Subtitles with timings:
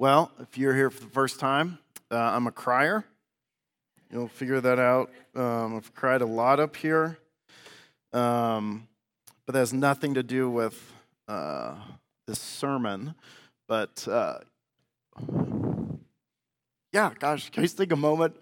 [0.00, 1.78] Well, if you're here for the first time,
[2.10, 3.04] uh, I'm a crier.
[4.10, 5.10] You'll figure that out.
[5.34, 7.18] Um, I've cried a lot up here,
[8.14, 8.88] um,
[9.44, 10.94] but that has nothing to do with
[11.28, 11.74] uh,
[12.26, 13.14] this sermon.
[13.68, 14.38] But uh,
[16.94, 18.40] yeah, gosh, can you just take a moment?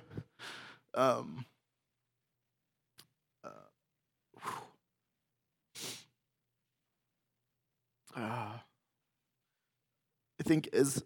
[0.94, 1.44] Um,
[3.42, 3.48] uh,
[8.16, 8.52] uh,
[10.38, 11.02] I think as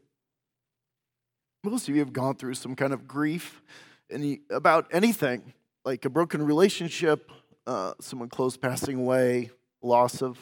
[1.63, 3.63] most of you have gone through some kind of grief
[4.11, 5.53] any, about anything,
[5.85, 7.31] like a broken relationship,
[7.67, 10.39] uh, someone close passing away, loss of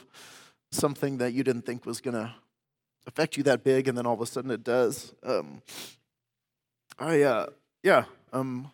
[0.73, 2.33] something that you didn't think was going to
[3.06, 5.15] affect you that big, and then all of a sudden it does.
[5.23, 5.62] Um,
[6.98, 7.46] I, uh,
[7.82, 8.71] yeah, um,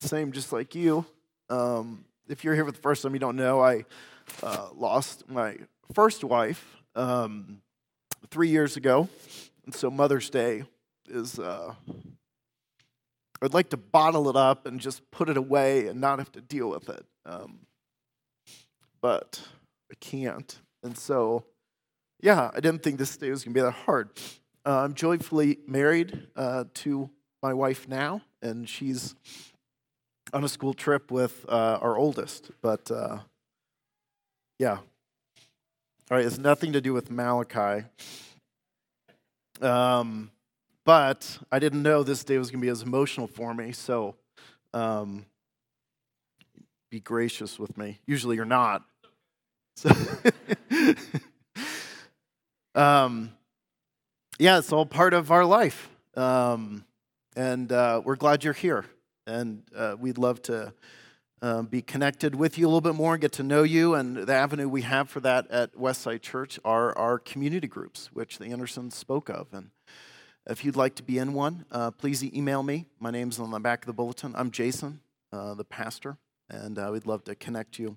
[0.00, 1.04] same, just like you.
[1.48, 3.84] Um, if you're here for the first time, you don't know, I
[4.42, 5.56] uh, lost my
[5.92, 7.62] first wife um,
[8.30, 9.08] three years ago.
[9.64, 10.64] And so Mother's Day
[11.10, 11.74] is uh,
[13.42, 16.40] I'd like to bottle it up and just put it away and not have to
[16.40, 17.04] deal with it.
[17.24, 17.60] Um,
[19.00, 19.42] but
[19.90, 20.58] I can't.
[20.82, 21.44] And so,
[22.20, 24.10] yeah, I didn't think this day was going to be that hard.
[24.66, 27.08] Uh, I'm joyfully married uh, to
[27.42, 29.14] my wife now, and she's
[30.34, 32.50] on a school trip with uh, our oldest.
[32.60, 33.20] But uh,
[34.58, 34.78] yeah.
[36.10, 37.86] All right, it's nothing to do with Malachi.
[39.62, 40.30] Um,
[40.84, 44.16] but I didn't know this day was going to be as emotional for me, so
[44.72, 45.26] um,
[46.90, 48.00] be gracious with me.
[48.06, 48.84] Usually you're not.
[49.76, 49.90] So
[52.74, 53.32] um,
[54.38, 55.88] yeah, it's all part of our life.
[56.16, 56.84] Um,
[57.36, 58.84] and uh, we're glad you're here.
[59.26, 60.72] And uh, we'd love to
[61.42, 63.94] uh, be connected with you a little bit more and get to know you.
[63.94, 68.38] And the avenue we have for that at Westside Church are our community groups, which
[68.38, 69.48] the Andersons spoke of.
[69.52, 69.70] And
[70.48, 72.86] if you'd like to be in one, uh, please email me.
[72.98, 74.34] My name's on the back of the bulletin.
[74.34, 75.00] I'm Jason,
[75.32, 76.16] uh, the pastor,
[76.48, 77.96] and uh, we'd love to connect you.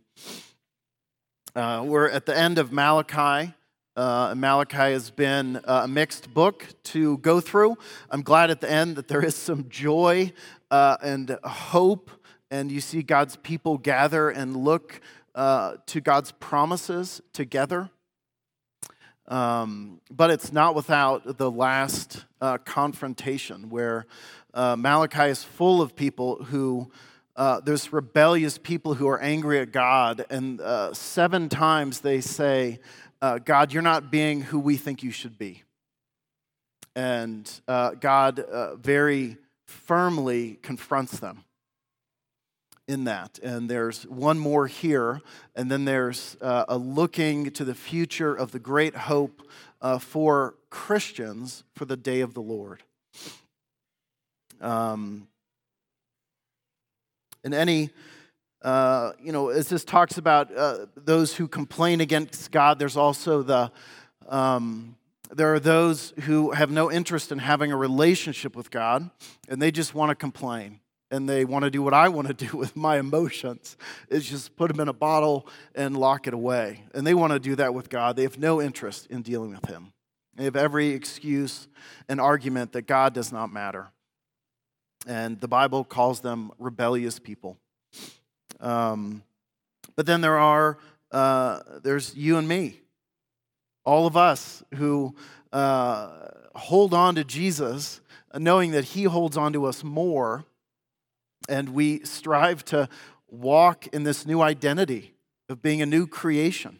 [1.56, 3.54] Uh, we're at the end of Malachi.
[3.96, 7.78] Uh, Malachi has been uh, a mixed book to go through.
[8.10, 10.34] I'm glad at the end that there is some joy
[10.70, 12.12] and hope,
[12.52, 15.00] and you see God's people gather and look
[15.36, 17.90] to God's promises together.
[19.28, 24.06] Um, but it's not without the last uh, confrontation where
[24.54, 26.92] uh, Malachi is full of people who,
[27.36, 32.80] uh, there's rebellious people who are angry at God, and uh, seven times they say,
[33.22, 35.64] uh, God, you're not being who we think you should be.
[36.96, 38.46] And uh, God
[38.82, 41.46] very firmly confronts them
[42.88, 43.40] in that.
[43.42, 45.22] And there's one more here,
[45.56, 49.42] and then there's uh, a looking to the future of the great hope
[49.82, 52.84] uh, for Christians for the day of the Lord.
[54.62, 55.28] Um,
[57.44, 57.90] and any,
[58.62, 63.44] uh, you know, as this talks about uh, those who complain against God, there's also
[63.44, 63.72] the,
[64.28, 64.96] um,
[65.32, 69.10] there are those who have no interest in having a relationship with God,
[69.50, 70.80] and they just want to complain
[71.14, 73.78] and they want to do what I want to do with my emotions
[74.10, 76.84] is just put them in a bottle and lock it away.
[76.96, 78.16] And they want to do that with God.
[78.16, 79.94] They have no interest in dealing with Him.
[80.36, 81.68] They have every excuse
[82.10, 83.92] and argument that God does not matter.
[85.06, 87.58] And the Bible calls them rebellious people.
[88.60, 89.22] Um,
[89.96, 90.80] but then there are,
[91.12, 92.80] uh, there's you and me,
[93.86, 95.14] all of us who
[95.52, 96.10] uh,
[96.56, 98.02] hold on to Jesus,
[98.34, 100.46] knowing that He holds on to us more
[101.50, 102.90] and we strive to
[103.30, 105.14] walk in this new identity
[105.50, 106.80] of being a new creation.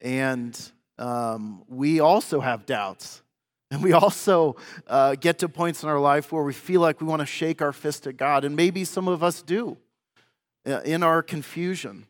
[0.00, 0.58] And
[0.98, 3.22] um, we also have doubts.
[3.70, 4.54] And we also
[4.86, 7.60] uh, get to points in our life where we feel like we want to shake
[7.60, 8.44] our fist at God.
[8.44, 9.76] And maybe some of us do
[10.64, 12.06] uh, in our confusion.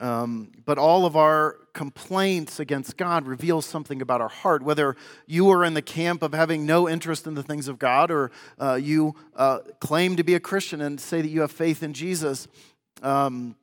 [0.00, 4.62] Um, but all of our complaints against God reveal something about our heart.
[4.62, 4.96] Whether
[5.26, 8.30] you are in the camp of having no interest in the things of God, or
[8.58, 11.92] uh, you uh, claim to be a Christian and say that you have faith in
[11.92, 12.48] Jesus,
[13.02, 13.56] um,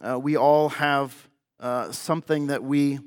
[0.00, 1.28] uh, we all have
[1.58, 3.00] uh, something that we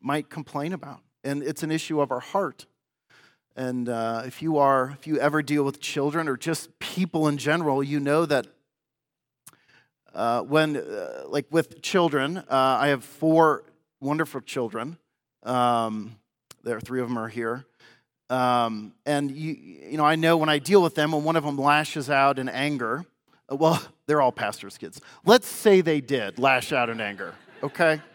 [0.00, 2.66] might complain about, and it's an issue of our heart.
[3.56, 7.38] And uh, if you are, if you ever deal with children or just people in
[7.38, 8.46] general, you know that
[10.16, 13.64] uh, when, uh, like with children, uh, I have four
[14.00, 14.96] wonderful children.
[15.42, 16.16] Um,
[16.64, 17.66] there are three of them are here.
[18.30, 19.52] Um, and you,
[19.90, 22.38] you know, I know when I deal with them, when one of them lashes out
[22.38, 23.04] in anger,
[23.52, 25.00] uh, well, they're all pastors' kids.
[25.24, 28.00] Let's say they did lash out in anger, okay?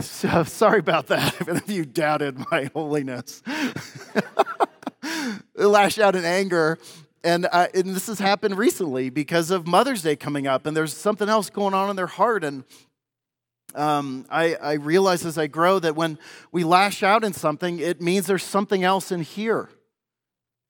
[0.00, 3.42] So, sorry about that if you doubted my holiness.
[5.54, 6.78] Lash out in anger.
[7.22, 10.96] And, uh, and this has happened recently because of Mother's Day coming up, and there's
[10.96, 12.44] something else going on in their heart.
[12.44, 12.64] And
[13.74, 16.18] um, I, I realize as I grow that when
[16.50, 19.68] we lash out in something, it means there's something else in here.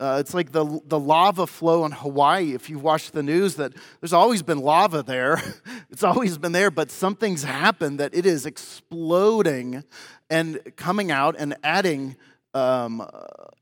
[0.00, 2.54] Uh, it's like the, the lava flow in Hawaii.
[2.54, 5.40] If you've watched the news, that there's always been lava there.
[5.90, 9.84] it's always been there, but something's happened that it is exploding
[10.30, 12.16] and coming out and adding
[12.54, 13.06] um,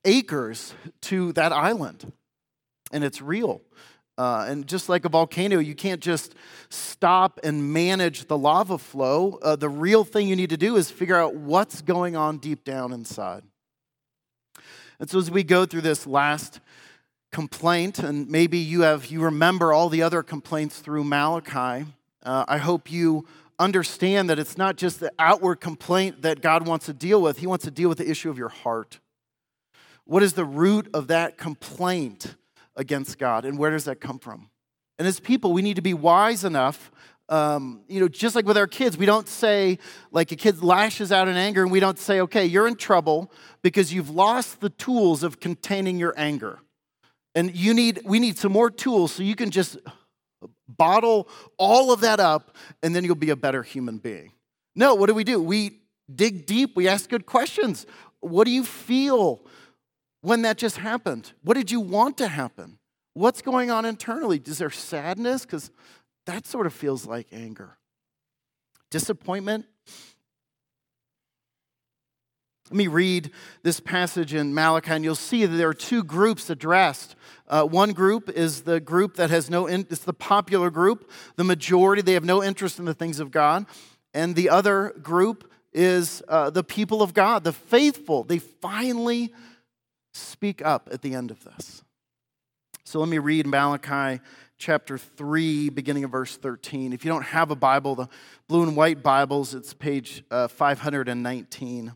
[0.04, 2.12] acres to that island.
[2.92, 3.62] And it's real.
[4.18, 6.34] Uh, and just like a volcano, you can't just
[6.70, 9.38] stop and manage the lava flow.
[9.42, 12.64] Uh, the real thing you need to do is figure out what's going on deep
[12.64, 13.44] down inside.
[14.98, 16.58] And so as we go through this last
[17.30, 21.86] complaint, and maybe you have you remember all the other complaints through Malachi,
[22.24, 23.24] uh, I hope you
[23.60, 27.38] understand that it's not just the outward complaint that God wants to deal with.
[27.38, 28.98] He wants to deal with the issue of your heart.
[30.04, 32.34] What is the root of that complaint
[32.78, 34.48] against God, and where does that come from?
[34.98, 36.90] And as people, we need to be wise enough
[37.28, 39.78] um, you know, just like with our kids, we don't say,
[40.10, 43.30] like a kid lashes out in anger, and we don't say, okay, you're in trouble
[43.62, 46.60] because you've lost the tools of containing your anger.
[47.34, 49.76] And you need, we need some more tools so you can just
[50.66, 51.28] bottle
[51.58, 54.32] all of that up, and then you'll be a better human being.
[54.74, 55.42] No, what do we do?
[55.42, 55.80] We
[56.12, 57.84] dig deep, we ask good questions.
[58.20, 59.44] What do you feel
[60.20, 61.32] when that just happened?
[61.42, 62.78] What did you want to happen?
[63.14, 64.40] What's going on internally?
[64.44, 65.44] Is there sadness?
[65.44, 65.70] Because
[66.26, 67.78] that sort of feels like anger.
[68.90, 69.66] Disappointment.
[72.70, 73.30] Let me read
[73.62, 77.16] this passage in Malachi, and you'll see that there are two groups addressed.
[77.48, 81.44] Uh, one group is the group that has no, in, it's the popular group, the
[81.44, 83.64] majority, they have no interest in the things of God.
[84.12, 88.22] And the other group is uh, the people of God, the faithful.
[88.22, 89.32] They finally
[90.18, 91.82] speak up at the end of this.
[92.84, 94.22] So let me read Malachi
[94.56, 96.92] chapter 3, beginning of verse 13.
[96.92, 98.08] If you don't have a Bible, the
[98.48, 101.92] blue and white Bibles, it's page uh, 519.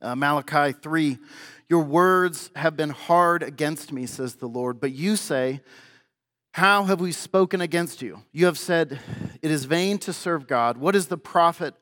[0.00, 1.18] Uh, Malachi 3
[1.68, 5.60] Your words have been hard against me, says the Lord, but you say,
[6.52, 8.22] How have we spoken against you?
[8.32, 8.98] You have said,
[9.42, 10.78] It is vain to serve God.
[10.78, 11.74] What is the profit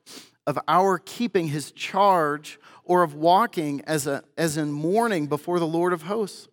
[0.47, 5.67] of our keeping his charge or of walking as, a, as in mourning before the
[5.67, 6.49] Lord of hosts?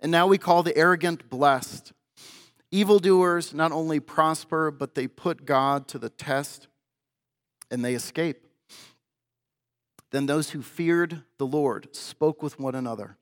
[0.00, 1.92] And now we call the arrogant blessed.
[2.70, 6.68] Evildoers not only prosper, but they put God to the test
[7.70, 8.46] and they escape.
[10.10, 13.16] Then those who feared the Lord spoke with one another.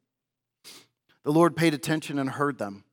[1.24, 2.84] The Lord paid attention and heard them.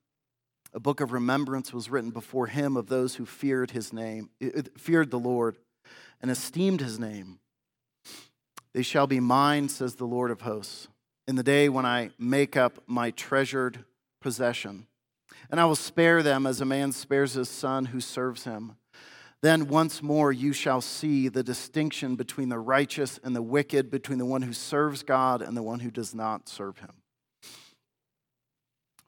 [0.74, 4.50] A book of remembrance was written before him of those who feared his name, eh,
[4.56, 5.58] eh, feared the Lord,
[6.20, 7.40] and esteemed his name.
[8.74, 10.88] They shall be mine, says the Lord of hosts,
[11.28, 13.86] in the day when I make up my treasured
[14.22, 14.88] possession
[15.50, 18.76] and I will spare them as a man spares his son who serves him.
[19.42, 24.18] Then once more you shall see the distinction between the righteous and the wicked, between
[24.18, 26.94] the one who serves God and the one who does not serve him.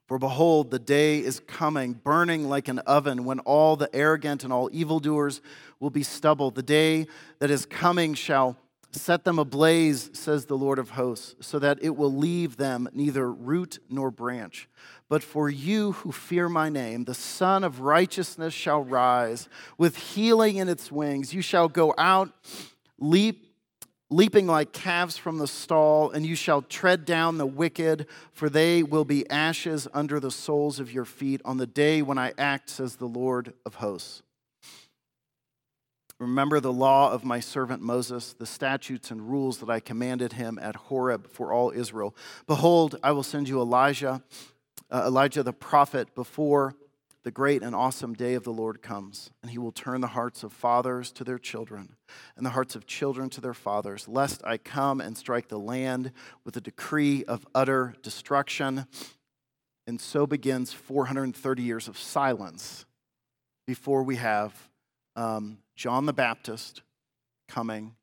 [0.06, 4.52] For behold, the day is coming, burning like an oven, when all the arrogant and
[4.52, 5.40] all evildoers
[5.80, 6.52] will be stubble.
[6.52, 7.08] The day
[7.40, 8.56] that is coming shall
[8.96, 13.30] set them ablaze, says the Lord of hosts, so that it will leave them neither
[13.30, 14.68] root nor branch.
[15.08, 19.48] But for you who fear my name, the Sun of Righteousness shall rise
[19.78, 21.32] with healing in its wings.
[21.32, 22.32] You shall go out,
[22.98, 23.54] leap,
[24.10, 28.82] leaping like calves from the stall, and you shall tread down the wicked, for they
[28.82, 32.70] will be ashes under the soles of your feet on the day when I act,
[32.70, 34.22] says the Lord of hosts.
[36.18, 40.58] Remember the law of my servant Moses, the statutes and rules that I commanded him
[40.60, 42.16] at Horeb for all Israel.
[42.46, 44.22] Behold, I will send you Elijah
[44.90, 46.74] uh, Elijah the prophet before
[47.24, 50.44] the great and awesome day of the Lord comes, and he will turn the hearts
[50.44, 51.96] of fathers to their children,
[52.36, 56.12] and the hearts of children to their fathers, lest I come and strike the land
[56.44, 58.86] with a decree of utter destruction.
[59.88, 62.86] And so begins 430 years of silence
[63.66, 64.54] before we have
[65.16, 66.82] um, John the Baptist
[67.48, 67.94] coming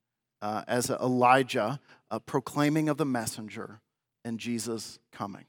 [0.41, 1.79] uh, as Elijah,
[2.11, 3.81] uh, proclaiming of the messenger,
[4.23, 5.45] and Jesus coming.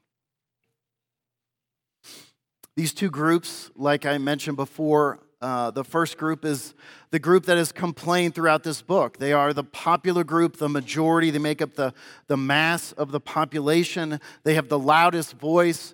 [2.75, 6.73] These two groups, like I mentioned before, uh, the first group is
[7.11, 9.17] the group that has complained throughout this book.
[9.17, 11.29] They are the popular group, the majority.
[11.29, 11.93] They make up the,
[12.27, 14.19] the mass of the population.
[14.43, 15.93] They have the loudest voice.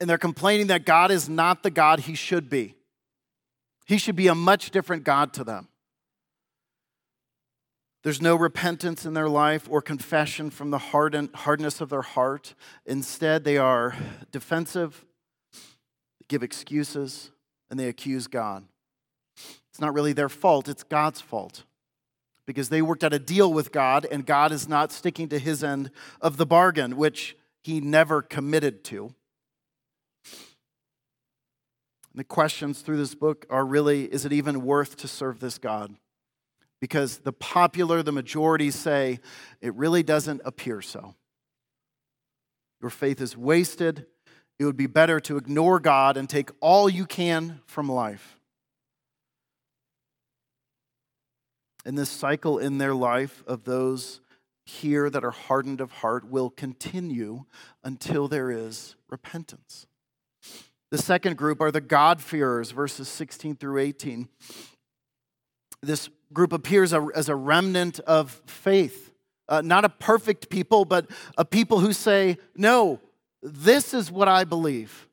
[0.00, 2.74] And they're complaining that God is not the God he should be.
[3.86, 5.68] He should be a much different God to them.
[8.02, 12.54] There's no repentance in their life or confession from the harden, hardness of their heart.
[12.84, 13.94] Instead, they are
[14.32, 15.04] defensive,
[15.52, 17.30] they give excuses,
[17.70, 18.64] and they accuse God.
[19.70, 21.64] It's not really their fault, it's God's fault.
[22.44, 25.62] Because they worked out a deal with God, and God is not sticking to his
[25.62, 29.14] end of the bargain, which he never committed to.
[32.14, 35.96] The questions through this book are really is it even worth to serve this God?
[36.82, 39.20] because the popular, the majority say
[39.60, 41.14] it really doesn't appear so.
[42.80, 44.06] Your faith is wasted.
[44.58, 48.36] It would be better to ignore God and take all you can from life.
[51.84, 54.20] And this cycle in their life of those
[54.66, 57.44] here that are hardened of heart will continue
[57.84, 59.86] until there is repentance.
[60.92, 64.28] The second group are the God-fearers, verses 16 through 18.
[65.80, 69.10] This group appears as a remnant of faith.
[69.48, 73.00] Uh, not a perfect people, but a people who say, No,
[73.42, 75.08] this is what I believe.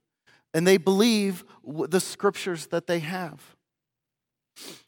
[0.53, 3.55] And they believe the scriptures that they have.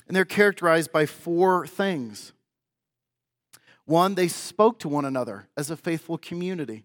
[0.10, 2.34] And they're characterized by four things.
[3.86, 6.84] One, they spoke to one another as a faithful community.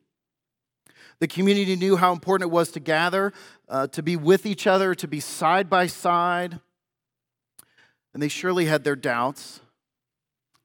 [1.19, 3.33] The community knew how important it was to gather,
[3.69, 6.61] uh, to be with each other, to be side by side,
[8.13, 9.61] and they surely had their doubts,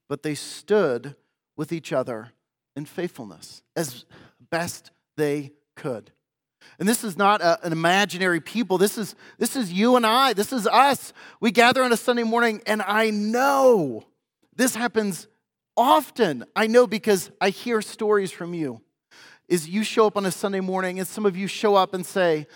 [0.08, 1.16] but they stood
[1.56, 2.32] with each other
[2.76, 4.06] in faithfulness as
[4.50, 6.12] best they could.
[6.80, 8.78] And this is not a, an imaginary people.
[8.78, 10.34] This is, this is you and I.
[10.34, 11.14] This is us.
[11.40, 14.06] We gather on a Sunday morning, and I know
[14.56, 15.28] this happens
[15.76, 16.46] often.
[16.56, 18.82] I know because I hear stories from you.
[19.52, 22.06] Is you show up on a Sunday morning, and some of you show up and
[22.06, 22.48] say,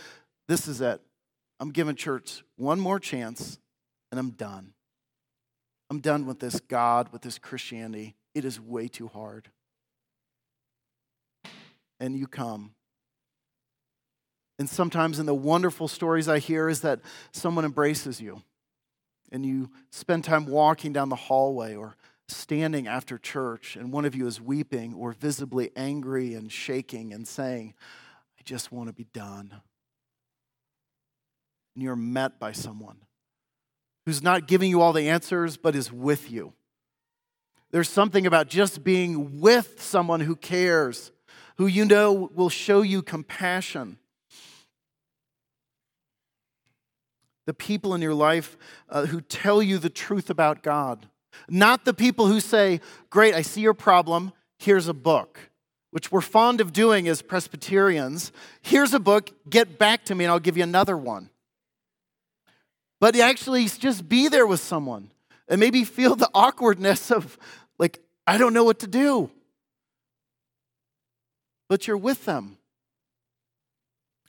[0.48, 1.02] This is it.
[1.60, 3.60] I'm giving church one more chance,
[4.12, 4.72] and I'm done.
[5.90, 8.16] I'm done with this God, with this Christianity.
[8.34, 9.50] It is way too hard.
[12.00, 12.72] And you come.
[14.58, 17.02] And sometimes in the wonderful stories I hear is that
[17.34, 18.42] someone embraces you
[19.34, 21.98] and you spend time walking down the hallway or
[22.28, 27.28] standing after church and one of you is weeping or visibly angry and shaking and
[27.28, 27.74] saying,
[28.40, 29.54] I just want to be done.
[31.76, 32.98] And you're met by someone
[34.06, 36.54] who's not giving you all the answers, but is with you.
[37.72, 41.12] There's something about just being with someone who cares,
[41.58, 43.98] who you know will show you compassion.
[47.46, 48.58] The people in your life
[48.90, 51.08] uh, who tell you the truth about God,
[51.50, 55.40] not the people who say, Great, I see your problem, here's a book,
[55.92, 58.32] which we're fond of doing as Presbyterians.
[58.62, 61.30] Here's a book, get back to me, and I'll give you another one
[63.00, 65.12] but actually just be there with someone
[65.48, 67.38] and maybe feel the awkwardness of,
[67.78, 69.30] like, I don't know what to do.
[71.70, 72.58] But you're with them.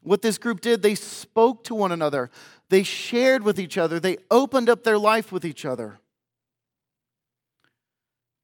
[0.03, 2.31] What this group did, they spoke to one another,
[2.69, 5.99] they shared with each other, they opened up their life with each other.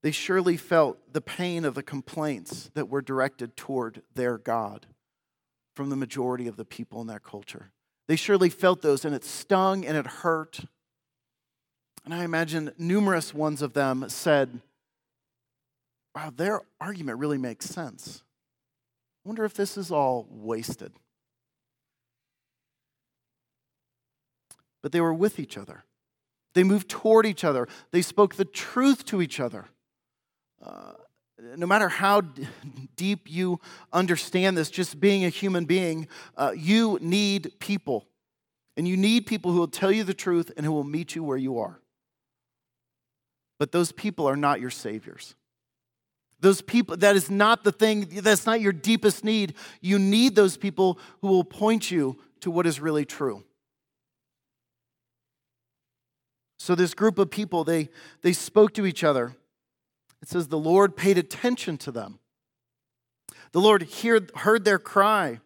[0.02, 4.86] They surely felt the pain of the complaints that were directed toward their God
[5.74, 7.70] from the majority of the people in that culture.
[8.08, 10.60] They surely felt those, and it stung and it hurt.
[12.04, 14.60] And I imagine numerous ones of them said,
[16.14, 18.22] Wow, their argument really makes sense.
[19.24, 20.92] I wonder if this is all wasted.
[24.82, 25.84] But they were with each other.
[26.54, 27.66] They moved toward each other.
[27.92, 29.66] They spoke the truth to each other.
[31.56, 32.46] No matter how d-
[32.96, 33.60] deep you
[33.92, 38.06] understand this, just being a human being, uh, you need people.
[38.76, 41.24] And you need people who will tell you the truth and who will meet you
[41.24, 41.80] where you are.
[43.58, 45.34] But those people are not your saviors.
[46.40, 49.54] Those people, that is not the thing, that's not your deepest need.
[49.80, 53.44] You need those people who will point you to what is really true.
[56.58, 57.88] So, this group of people, they,
[58.22, 59.36] they spoke to each other.
[60.22, 62.20] It says the Lord paid attention to them.
[63.50, 65.40] The Lord heard, heard their cry.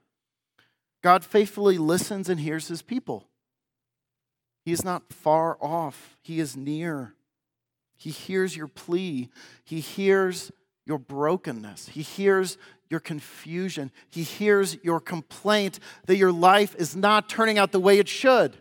[1.02, 3.26] God faithfully listens and hears his people.
[4.64, 7.14] He is not far off, he is near.
[7.96, 9.30] He hears your plea,
[9.64, 10.52] he hears
[10.84, 12.58] your brokenness, he hears
[12.90, 17.98] your confusion, he hears your complaint that your life is not turning out the way
[17.98, 18.56] it should,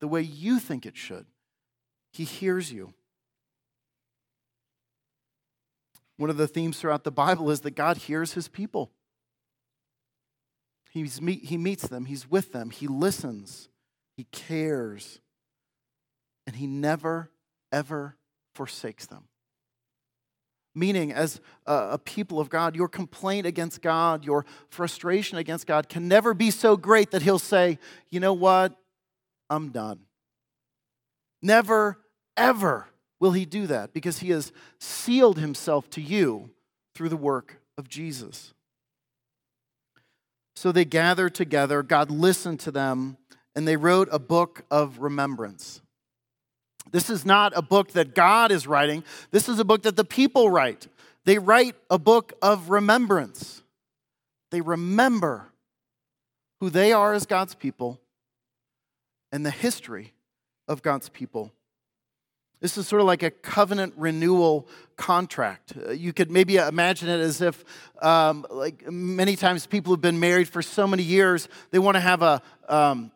[0.00, 1.24] the way you think it should.
[2.12, 2.92] He hears you.
[6.22, 8.92] One of the themes throughout the Bible is that God hears his people.
[10.92, 13.68] He's meet, he meets them, he's with them, he listens,
[14.16, 15.18] he cares,
[16.46, 17.32] and he never,
[17.72, 18.14] ever
[18.54, 19.24] forsakes them.
[20.76, 26.06] Meaning, as a people of God, your complaint against God, your frustration against God can
[26.06, 28.78] never be so great that He'll say, you know what?
[29.50, 29.98] I'm done.
[31.42, 31.98] Never,
[32.36, 32.86] ever
[33.22, 36.50] will He do that because He has sealed Himself to you
[36.92, 38.52] through the work of Jesus.
[40.56, 43.16] So they gathered together, God listened to them,
[43.54, 45.80] and they wrote a book of remembrance.
[46.90, 50.04] This is not a book that God is writing, this is a book that the
[50.04, 50.88] people write.
[51.24, 53.62] They write a book of remembrance.
[54.50, 55.46] They remember
[56.58, 58.00] who they are as God's people
[59.30, 60.12] and the history
[60.66, 61.52] of God's people.
[62.62, 65.72] This is sort of like a covenant renewal contract.
[65.76, 67.64] Uh, you could maybe imagine it as if,
[68.00, 72.00] um, like many times, people who've been married for so many years, they want to
[72.00, 73.10] have a, um,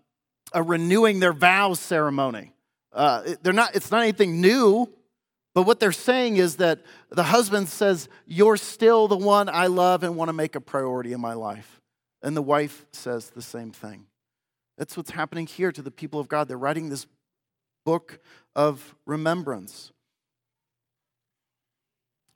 [0.53, 2.53] a renewing their vows ceremony.
[2.93, 4.93] Uh, they're not, it's not anything new,
[5.55, 10.03] but what they're saying is that the husband says, You're still the one I love
[10.03, 11.81] and want to make a priority in my life.
[12.21, 14.07] And the wife says the same thing.
[14.77, 16.49] That's what's happening here to the people of God.
[16.49, 17.07] They're writing this
[17.87, 18.19] book
[18.57, 19.93] of remembrance.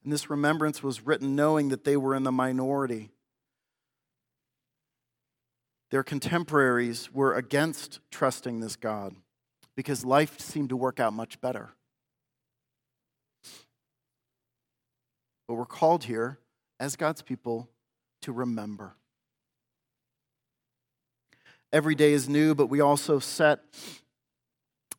[0.05, 3.11] And this remembrance was written knowing that they were in the minority.
[5.91, 9.17] Their contemporaries were against trusting this God
[9.75, 11.71] because life seemed to work out much better.
[15.49, 16.39] But we're called here,
[16.79, 17.69] as God's people,
[18.23, 18.95] to remember.
[21.73, 23.61] Every day is new, but we also set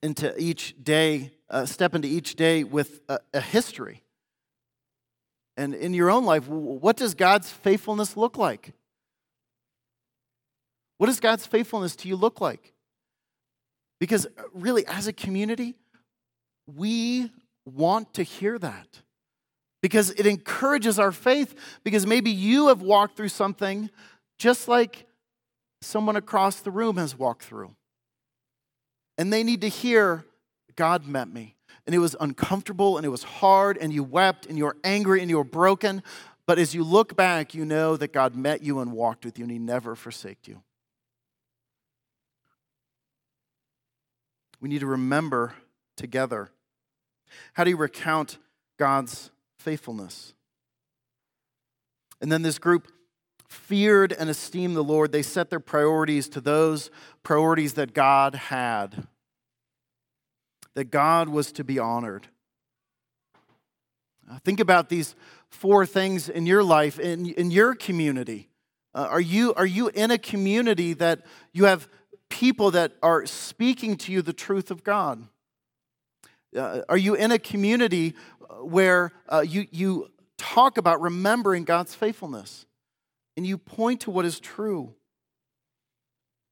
[0.04, 4.04] into each day, uh, step into each day with a, a history.
[5.58, 8.74] And in your own life, what does God's faithfulness look like?
[10.98, 12.74] What does God's faithfulness to you look like?
[14.00, 15.76] Because uh, really, as a community,
[16.66, 17.32] we
[17.66, 19.02] want to hear that
[19.82, 21.56] because it encourages our faith.
[21.84, 23.90] Because maybe you have walked through something
[24.38, 25.08] just like
[25.82, 27.76] someone across the room has walked through.
[29.22, 30.26] And they need to hear,
[30.76, 31.56] God met me.
[31.86, 35.22] And it was uncomfortable and it was hard, and you wept and you were angry
[35.22, 36.02] and you were broken.
[36.48, 39.44] But as you look back, you know that God met you and walked with you,
[39.44, 40.64] and He never forsaked you.
[44.60, 45.54] We need to remember
[45.98, 46.50] together.
[47.54, 48.40] How do you recount
[48.80, 49.30] God's
[49.60, 50.34] faithfulness?
[52.20, 52.88] And then this group
[53.48, 55.12] feared and esteemed the Lord.
[55.12, 56.90] They set their priorities to those
[57.22, 59.06] priorities that God had
[60.76, 62.28] that God was to be honored.
[64.30, 65.16] Uh, think about these
[65.50, 68.50] four things in your life, in, in your community.
[68.94, 71.88] Uh, are, you, are you in a community that you have
[72.30, 75.28] people that are speaking to you the truth of God?
[76.56, 78.16] Uh, are you in a community
[78.62, 82.66] where uh, you, you talk about remembering God's faithfulness
[83.38, 84.94] and you point to what is true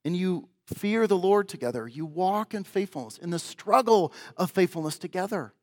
[0.06, 1.88] and you fear the Lord together.
[1.88, 5.54] You walk in faithfulness, in the struggle of faithfulness together.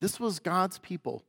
[0.00, 1.24] This was God's people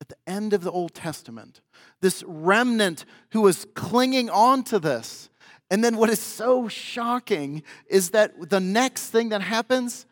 [0.00, 1.60] at the end of the Old Testament.
[2.00, 5.30] This remnant who was clinging on to this.
[5.70, 10.06] And then what is so shocking is that the next thing that happens,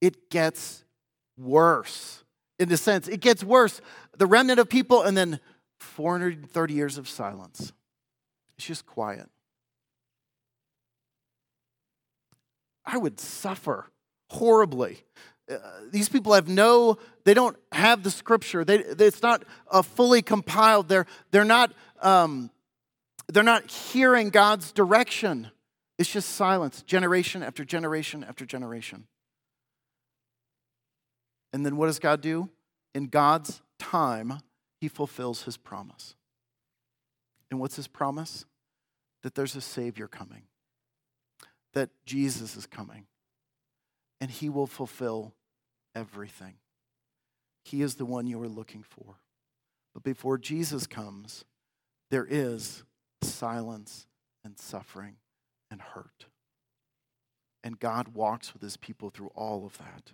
[0.00, 0.84] it gets
[1.36, 2.24] worse.
[2.58, 3.80] In a sense, it gets worse.
[4.16, 5.40] The remnant of people, and then
[5.78, 7.72] 430 years of silence.
[8.58, 9.28] It's just quiet.
[12.84, 13.90] I would suffer
[14.30, 15.04] horribly.
[15.48, 15.56] Uh,
[15.90, 18.64] these people have no, they don't have the scripture.
[18.64, 20.88] They, it's not uh, fully compiled.
[20.88, 22.50] They're, they're, not, um,
[23.28, 25.50] they're not hearing God's direction.
[25.98, 29.06] It's just silence, generation after generation after generation.
[31.52, 32.50] And then what does God do?
[32.94, 34.40] In God's time,
[34.80, 36.14] He fulfills His promise.
[37.50, 38.44] And what's his promise?
[39.22, 40.42] That there's a Savior coming,
[41.74, 43.06] that Jesus is coming,
[44.20, 45.34] and he will fulfill
[45.94, 46.54] everything.
[47.64, 49.16] He is the one you are looking for.
[49.92, 51.44] But before Jesus comes,
[52.10, 52.84] there is
[53.22, 54.06] silence
[54.44, 55.16] and suffering
[55.70, 56.26] and hurt.
[57.64, 60.12] And God walks with his people through all of that.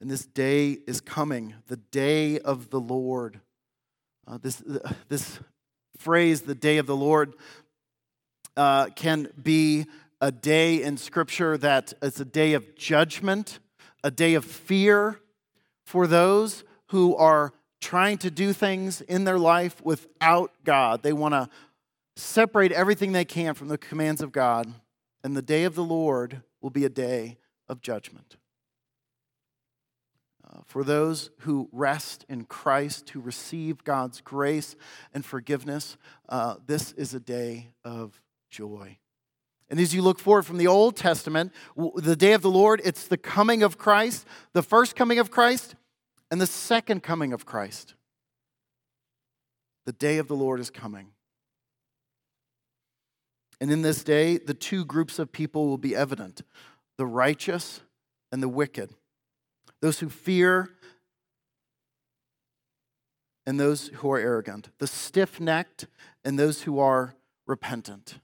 [0.00, 3.40] And this day is coming, the day of the Lord.
[4.26, 5.40] Uh, this, uh, this
[5.98, 7.34] phrase, the day of the Lord,
[8.56, 9.86] uh, can be
[10.20, 13.58] a day in Scripture that is a day of judgment,
[14.02, 15.20] a day of fear
[15.84, 21.02] for those who are trying to do things in their life without God.
[21.02, 21.48] They want to
[22.16, 24.72] separate everything they can from the commands of God.
[25.22, 28.36] And the day of the Lord will be a day of judgment.
[30.64, 34.76] For those who rest in Christ, who receive God's grace
[35.12, 35.96] and forgiveness,
[36.28, 38.98] uh, this is a day of joy.
[39.70, 41.52] And as you look forward from the Old Testament,
[41.96, 45.74] the day of the Lord, it's the coming of Christ, the first coming of Christ,
[46.30, 47.94] and the second coming of Christ.
[49.84, 51.08] The day of the Lord is coming.
[53.60, 56.42] And in this day, the two groups of people will be evident
[56.96, 57.80] the righteous
[58.32, 58.90] and the wicked,
[59.80, 60.70] those who fear
[63.46, 65.86] and those who are arrogant, the stiff necked
[66.24, 67.14] and those who are
[67.46, 68.18] repentant.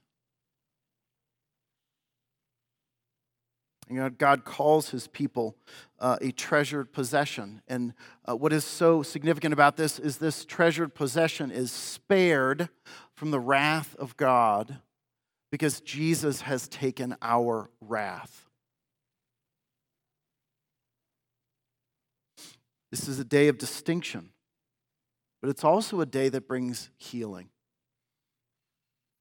[3.89, 5.55] And God calls his people
[5.99, 7.61] uh, a treasured possession.
[7.67, 7.93] And
[8.27, 12.69] uh, what is so significant about this is this treasured possession is spared
[13.13, 14.79] from the wrath of God
[15.51, 18.44] because Jesus has taken our wrath.
[22.95, 24.29] This is a day of distinction,
[25.41, 27.49] but it's also a day that brings healing.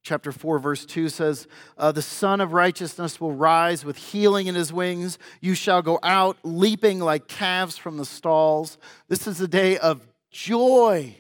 [0.05, 4.55] Chapter 4, verse 2 says, uh, The Sun of Righteousness will rise with healing in
[4.55, 5.19] his wings.
[5.41, 8.79] You shall go out leaping like calves from the stalls.
[9.09, 11.17] This is a day of joy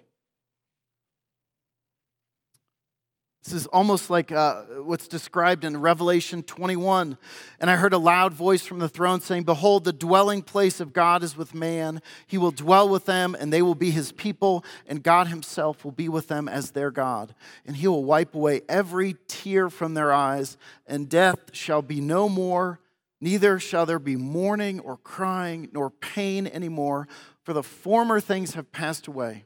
[3.44, 7.18] This is almost like uh, what's described in Revelation 21.
[7.60, 10.94] And I heard a loud voice from the throne saying, Behold, the dwelling place of
[10.94, 12.00] God is with man.
[12.26, 15.92] He will dwell with them, and they will be his people, and God himself will
[15.92, 17.34] be with them as their God.
[17.66, 22.30] And he will wipe away every tear from their eyes, and death shall be no
[22.30, 22.80] more.
[23.20, 27.08] Neither shall there be mourning or crying nor pain anymore,
[27.42, 29.44] for the former things have passed away.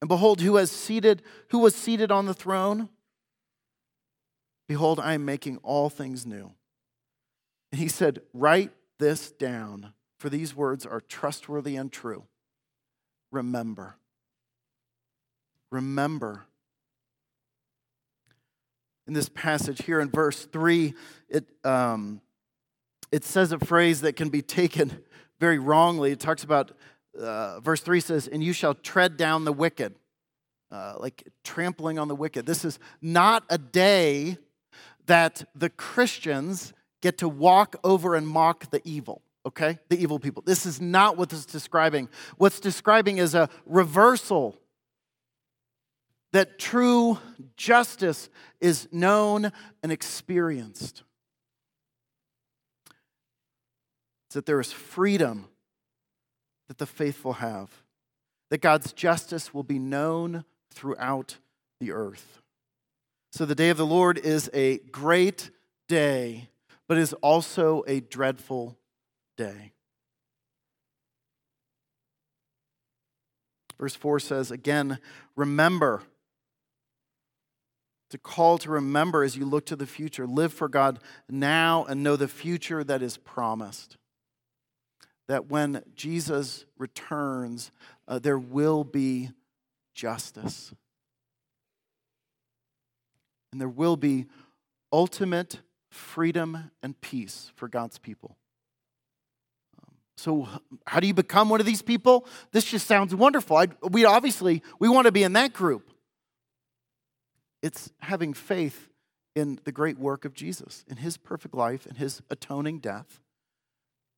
[0.00, 2.88] And behold, who has seated, who was seated on the throne?
[4.68, 6.52] Behold, I am making all things new.
[7.72, 12.24] And he said, Write this down, for these words are trustworthy and true.
[13.30, 13.96] Remember.
[15.70, 16.44] Remember.
[19.06, 20.94] In this passage here in verse 3,
[21.28, 22.20] it, um,
[23.12, 24.98] it says a phrase that can be taken
[25.38, 26.10] very wrongly.
[26.10, 26.72] It talks about
[27.18, 29.94] uh, verse 3 says, And you shall tread down the wicked,
[30.70, 32.46] uh, like trampling on the wicked.
[32.46, 34.38] This is not a day
[35.06, 39.78] that the Christians get to walk over and mock the evil, okay?
[39.88, 40.42] The evil people.
[40.44, 42.08] This is not what this is describing.
[42.36, 44.58] What's describing is a reversal
[46.32, 47.18] that true
[47.56, 48.28] justice
[48.60, 49.52] is known
[49.82, 51.02] and experienced.
[54.32, 55.46] That there is freedom
[56.76, 57.70] that the faithful have,
[58.50, 61.38] that God's justice will be known throughout
[61.80, 62.42] the earth.
[63.32, 65.50] So the day of the Lord is a great
[65.88, 66.48] day,
[66.88, 68.76] but is also a dreadful
[69.36, 69.72] day.
[73.78, 74.98] Verse 4 says, again,
[75.34, 76.02] remember.
[78.10, 80.26] To call to remember as you look to the future.
[80.26, 83.96] Live for God now and know the future that is promised
[85.28, 87.70] that when Jesus returns,
[88.06, 89.30] uh, there will be
[89.94, 90.72] justice.
[93.52, 94.26] And there will be
[94.92, 95.60] ultimate
[95.90, 98.36] freedom and peace for God's people.
[99.82, 100.48] Um, so,
[100.86, 102.26] how do you become one of these people?
[102.52, 103.56] This just sounds wonderful.
[103.56, 105.90] I, we obviously we want to be in that group.
[107.62, 108.90] It's having faith
[109.34, 113.20] in the great work of Jesus, in his perfect life, in his atoning death,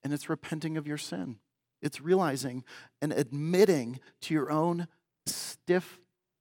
[0.05, 1.37] and it's repenting of your sin.
[1.81, 2.65] It's realizing
[3.01, 4.89] and admitting to your own
[5.27, 5.99] stiff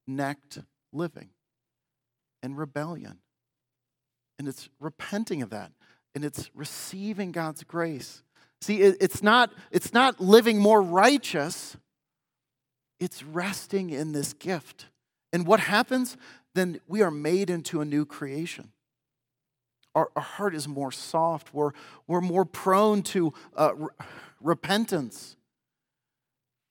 [0.08, 0.60] necked
[0.92, 1.30] living
[2.42, 3.20] and rebellion.
[4.40, 5.72] And it's repenting of that
[6.16, 8.24] and it's receiving God's grace.
[8.62, 11.78] See, it's not, it's not living more righteous,
[13.00, 14.88] it's resting in this gift.
[15.32, 16.18] And what happens?
[16.56, 18.72] Then we are made into a new creation
[19.98, 21.56] our, our heart is more soft.
[21.56, 21.72] We're,
[22.06, 23.90] we're more prone to uh, re-
[24.40, 25.36] repentance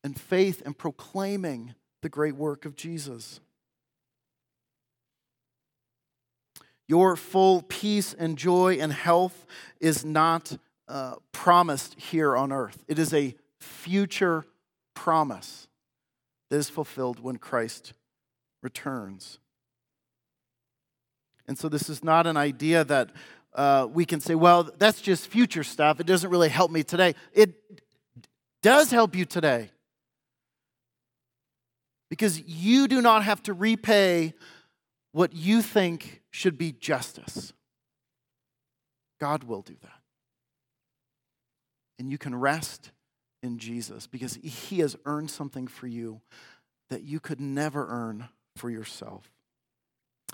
[0.04, 3.40] and faith and proclaiming the great work of Jesus.
[6.86, 9.44] Your full peace and joy and health
[9.80, 12.84] is not uh, promised here on earth.
[12.86, 14.46] It is a future
[14.94, 15.66] promise
[16.50, 17.92] that is fulfilled when Christ
[18.62, 19.40] returns.
[21.48, 23.10] And so this is not an idea that
[23.54, 26.00] uh, we can say, well, that's just future stuff.
[26.00, 27.14] It doesn't really help me today.
[27.32, 27.54] It
[28.62, 29.70] does help you today.
[32.10, 34.34] Because you do not have to repay
[35.12, 37.52] what you think should be justice.
[39.18, 39.92] God will do that.
[41.98, 42.90] and you can rest
[43.42, 46.20] in Jesus because he has earned something for you
[46.90, 49.30] that you could never earn for yourself.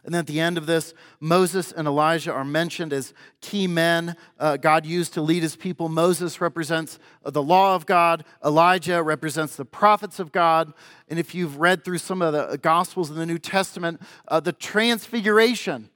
[0.05, 4.17] And then at the end of this, Moses and Elijah are mentioned as key men
[4.39, 5.89] uh, God used to lead his people.
[5.89, 10.73] Moses represents the law of God, Elijah represents the prophets of God.
[11.09, 14.53] And if you've read through some of the Gospels in the New Testament, uh, the
[14.53, 15.91] transfiguration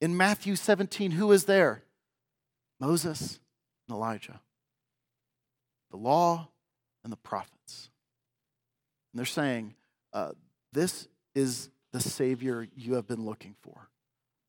[0.00, 1.82] in Matthew 17, who is there?
[2.80, 3.38] Moses
[3.86, 4.40] and Elijah.
[5.90, 6.48] The law
[7.04, 7.90] and the prophets.
[9.12, 9.74] And they're saying,
[10.14, 10.32] uh,
[10.72, 13.88] This is the Savior you have been looking for.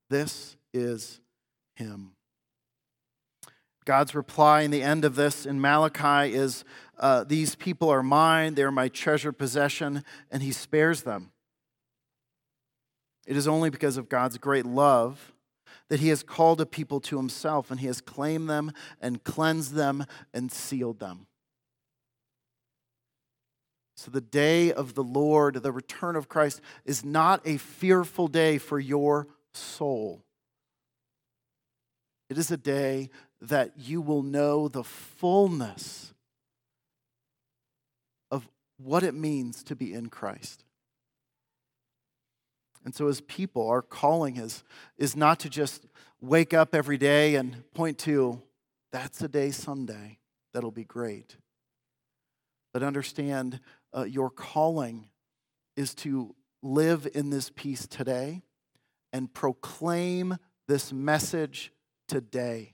[0.10, 1.20] This is
[1.76, 2.12] Him.
[3.86, 6.64] God's reply in the end of this in Malachi is
[7.00, 11.32] uh, These people are mine, they are my treasured possession, and He spares them.
[13.26, 15.34] It is only because of God's great love
[15.90, 19.74] that He has called a people to Himself, and He has claimed them and cleansed
[19.74, 21.28] them and sealed them.
[23.96, 28.58] So, the day of the Lord, the return of Christ, is not a fearful day
[28.58, 30.24] for your soul.
[32.30, 33.10] It is a day
[33.42, 36.14] that you will know the fullness
[38.32, 40.64] of what it means to be in Christ.
[42.84, 44.64] And so, as people, our calling is,
[44.98, 45.86] is not to just
[46.20, 48.42] wake up every day and point to,
[48.92, 50.18] that's a day someday
[50.54, 51.36] that'll be great.
[52.74, 53.60] But understand
[53.96, 55.10] uh, your calling
[55.76, 58.42] is to live in this peace today
[59.12, 61.72] and proclaim this message
[62.08, 62.74] today.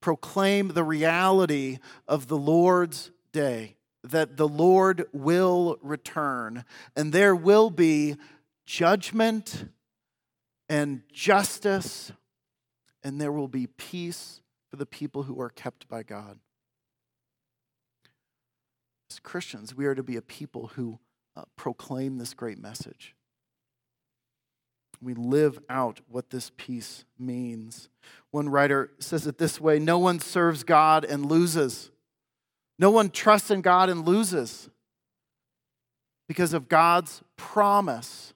[0.00, 6.64] Proclaim the reality of the Lord's day, that the Lord will return,
[6.96, 8.16] and there will be
[8.64, 9.66] judgment
[10.70, 12.12] and justice,
[13.02, 16.38] and there will be peace for the people who are kept by God.
[19.10, 20.98] As Christians, we are to be a people who
[21.36, 23.16] uh, proclaim this great message.
[25.02, 27.88] We live out what this peace means.
[28.30, 31.90] One writer says it this way No one serves God and loses.
[32.78, 34.70] No one trusts in God and loses
[36.28, 38.32] because of God's promise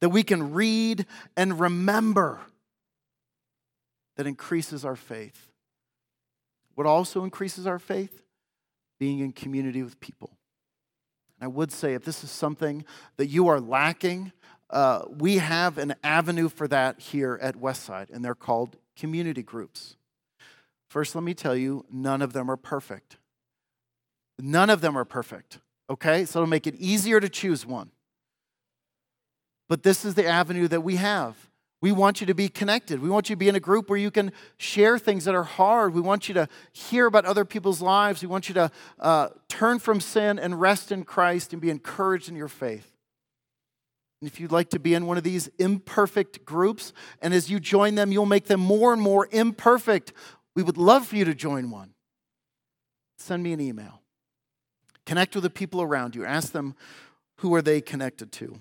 [0.00, 2.40] that we can read and remember
[4.16, 5.50] that increases our faith.
[6.74, 8.22] What also increases our faith?
[8.98, 10.30] Being in community with people.
[11.40, 12.84] I would say if this is something
[13.16, 14.32] that you are lacking,
[14.70, 19.96] uh, we have an avenue for that here at Westside, and they're called community groups.
[20.88, 23.18] First, let me tell you, none of them are perfect.
[24.38, 25.58] None of them are perfect,
[25.90, 26.24] okay?
[26.24, 27.90] So it'll make it easier to choose one.
[29.68, 31.50] But this is the avenue that we have.
[31.86, 33.00] We want you to be connected.
[33.00, 35.44] We want you to be in a group where you can share things that are
[35.44, 35.94] hard.
[35.94, 38.22] We want you to hear about other people's lives.
[38.22, 42.28] We want you to uh, turn from sin and rest in Christ and be encouraged
[42.28, 42.90] in your faith.
[44.20, 47.60] And if you'd like to be in one of these imperfect groups, and as you
[47.60, 50.12] join them, you'll make them more and more imperfect,
[50.56, 51.94] we would love for you to join one.
[53.16, 54.02] Send me an email.
[55.04, 56.24] Connect with the people around you.
[56.24, 56.74] Ask them
[57.36, 58.60] who are they connected to.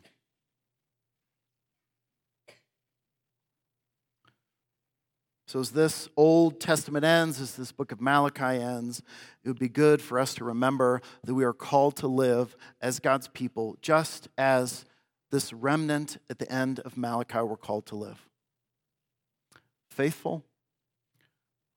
[5.48, 9.04] So, as this Old Testament ends, as this book of Malachi ends,
[9.44, 13.00] it would be good for us to remember that we are called to live as
[13.00, 14.86] God's people, just as
[15.30, 18.28] this remnant at the end of Malachi were called to live.
[19.92, 20.44] Faithful,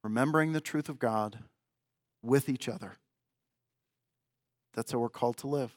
[0.02, 1.40] remembering the truth of God
[2.22, 2.96] with each other.
[4.72, 5.76] That's how we're called to live.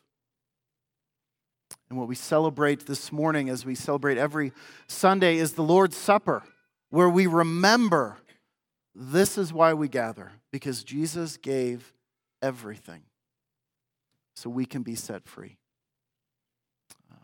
[1.89, 4.53] And what we celebrate this morning, as we celebrate every
[4.87, 6.43] Sunday, is the Lord's Supper
[6.91, 8.17] where we remember
[8.93, 11.93] this is why we gather, because Jesus gave
[12.41, 13.03] everything
[14.35, 15.57] so we can be set free.
[17.11, 17.15] Uh,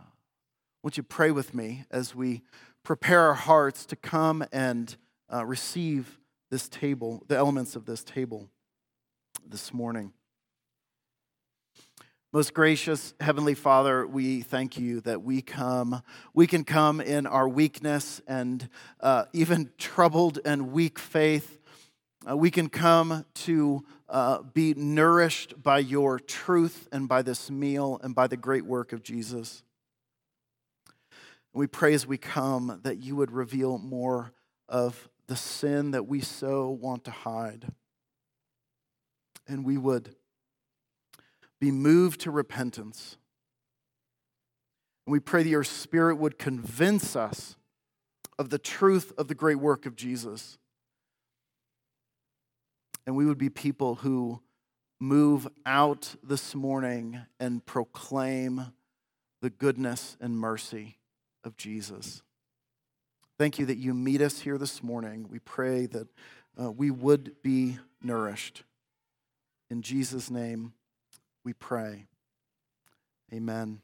[0.81, 2.41] won't you pray with me as we
[2.83, 4.95] prepare our hearts to come and
[5.31, 8.49] uh, receive this table, the elements of this table
[9.45, 10.13] this morning?
[12.37, 16.03] Most gracious Heavenly Father, we thank you that we come,
[16.35, 18.69] we can come in our weakness and
[19.01, 21.57] uh, even troubled and weak faith.
[22.29, 27.99] Uh, we can come to uh, be nourished by your truth and by this meal
[28.03, 29.63] and by the great work of Jesus.
[31.53, 34.31] we pray as we come that you would reveal more
[34.69, 37.73] of the sin that we so want to hide.
[39.47, 40.13] And we would
[41.59, 43.17] be moved to repentance.
[45.05, 47.55] And we pray that your Spirit would convince us
[48.37, 50.57] of the truth of the great work of Jesus.
[53.07, 54.41] and we would be people who
[54.99, 58.73] move out this morning and proclaim
[59.41, 60.97] the goodness and mercy
[61.45, 62.21] of Jesus.
[63.39, 65.27] Thank you that you meet us here this morning.
[65.31, 66.07] We pray that
[66.61, 68.63] uh, we would be nourished.
[69.69, 70.73] In Jesus' name,
[71.47, 72.07] we pray.
[73.33, 73.79] Amen.